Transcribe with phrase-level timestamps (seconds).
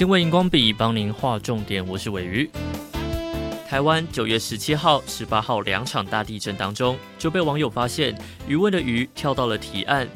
[0.00, 2.48] 新闻荧光笔帮您画重点，我是尾鱼。
[3.68, 10.08] 台湾九月十七号、十八号两场大地震当中，就被网友发现鱼塭的鱼跳到了堤岸。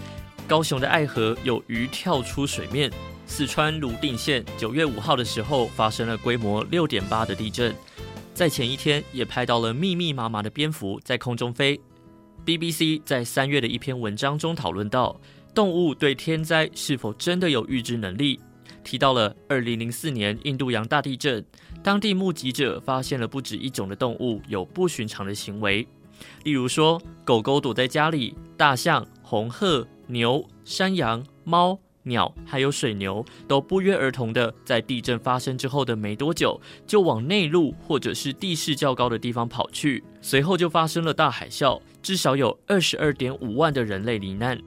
[0.48, 2.90] 高雄的爱河有鱼跳出水面。
[3.26, 7.76] 四川泸定县九月五号的时候发生了规模六点八的地震，
[8.32, 11.78] 在前一天也拍到了密密麻麻的蝙蝠在空中飞。
[12.46, 15.14] BBC 在三月的一篇文章中讨论到，
[15.54, 18.40] 动物对天灾是否真的有预知能力？
[18.82, 21.44] 提到了二零零四年印度洋大地震，
[21.82, 25.86] 当地目击者发现了不止一种的动物有不寻常的行为，
[26.44, 31.78] 例如说狗狗躲在家里，大象、红鹤、牛、山羊、猫。
[32.06, 40.04] 鸟还有水牛都不约而同的在地震发生之后的没多久，就往内陆或者是地势较高的地方跑去。
[40.20, 44.60] 随后就发生了大海啸，至少有二十二点五万的人类罹难。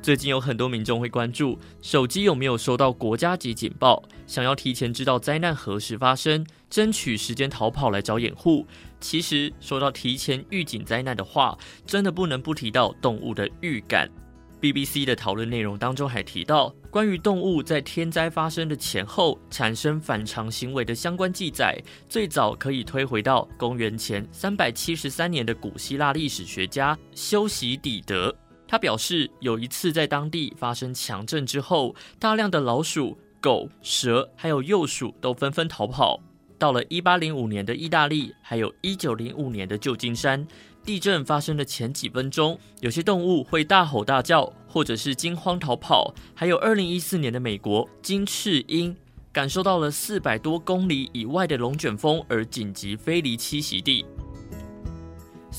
[0.00, 8.66] 最近有很多民众会关注手机有没有收到国家级警报，想要提前知道灾难何时发生，争取时间逃跑来找掩护。
[9.00, 14.08] 其实说到提前预警灾难的话，真的不能不提到动物的预感。
[14.60, 21.76] BBC 的讨论内容当中还提到，关于动物在天灾发生的前后产生反常行为的相关记载，
[22.08, 28.34] 最早可以推回到公元前三百七十三年的古希腊历史学家修昔底德。
[28.68, 36.20] 他表示，有一次在当地发生强震之后，大量的老鼠、狗、蛇还有幼鼠都纷纷逃跑。
[36.58, 40.46] 到了一八零五年的意大利，还有一九零五年的旧金山。
[40.84, 46.14] 地震发生的前几分钟，有些动物会大吼大叫，或者是惊慌逃跑。
[46.34, 48.96] 还有二零一四年的美国金翅鹰，
[49.32, 54.04] 感受到了四百多公里以外的龙卷风而紧急飞离栖息地。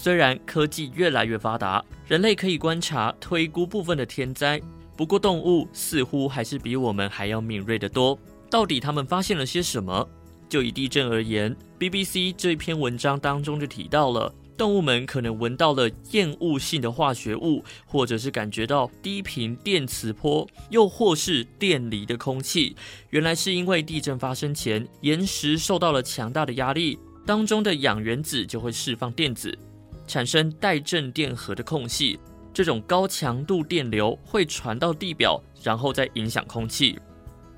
[0.02, 4.58] 虽然科技越来越发达，人类可以观察、推估部分的天灾，
[4.96, 8.18] 不过动物似乎还是比我们还要敏锐得多。
[8.50, 10.08] 到底他们发现了些什么？
[10.48, 14.34] 就以地震而言，BBC 这篇文章当中就提到了。
[14.58, 22.74] 动物们可能闻到了厌恶性的化学物，或者是感觉到低频电磁波，又或是电离的空气。
[23.10, 29.58] 原来是因为地震发生前，岩石受到了强大的压力，当中的氧原子就会释放电子，
[30.10, 32.20] 产生带正电荷的空隙。
[32.52, 37.00] 这种高强度电流会传到地表，然后再影响空气。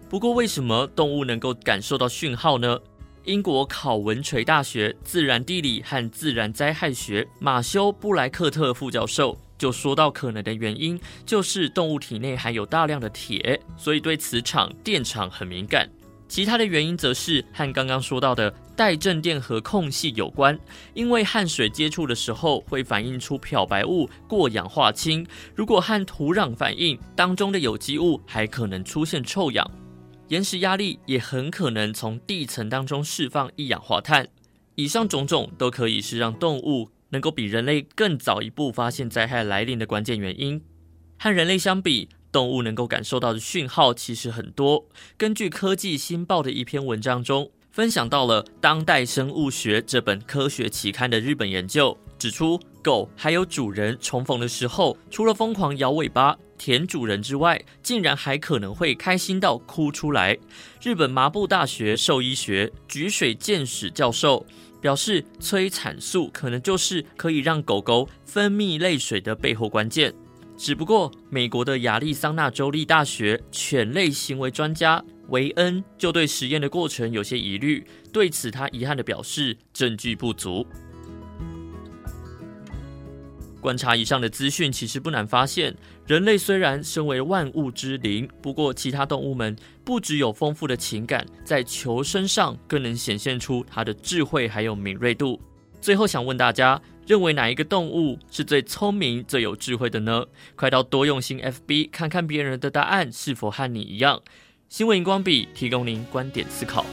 [0.10, 2.78] 不过，为什么动物能够感受到讯号呢？
[3.24, 15.90] 英国考文垂大学自然地理和自然灾害学马修布莱克特副教授就说到，可能的原因就是动物体内含有大量的铁，所以对磁场、电场很敏感。
[16.32, 20.58] 其他的原因则是和刚刚说到的带正电荷空隙有关，
[20.94, 29.70] 因为和水接触的时候会反映出漂白物过氧化氢，如果和土壤反应，当中的有机物还可能出现臭氧。
[30.30, 34.26] 岩石压力也很可能从地层当中释放一氧化碳，
[34.76, 40.62] 以上种种都可以是让动物能够比人类更早一步发现灾害来临的关键原因。
[41.20, 44.86] 和人类相比，动物能够感受到的讯号其实很多。
[45.18, 60.38] 根据《科技新报》的一篇文章中，分享到了《当代生物学》这本科学期刊的日本研究，指出狗还有主人重逢的时候，除了疯狂摇尾巴，舔主人之外，竟然还可能会开心到哭出来。
[60.82, 64.46] 日本麻布大学兽医学菊水健史教授
[64.82, 70.14] 表示，催产素可能就是可以让狗狗分泌泪水的背后关键。
[70.64, 77.84] 只不过，美国的亚利桑那州立大学犬类行为专家维恩就对实验的过程有些疑虑，
[78.14, 80.64] 对此他遗憾地表示，证据不足。
[83.60, 95.42] 观察以上的资讯，其实不难发现，人类虽然身为万物之灵，不过其他动物们不只有丰富的情感，在求生上更能显现出它的智慧还有敏锐度。
[95.82, 96.80] 最后想问大家，
[97.12, 100.26] 认为哪一个动物是最聪明、最有智慧的呢？
[100.56, 104.22] 快到多用心 FB 看看别人的答案是否和你一样。
[104.70, 106.86] 新闻荧光笔提供您观点思考。